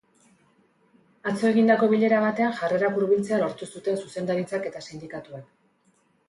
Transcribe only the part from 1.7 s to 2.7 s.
bilera batean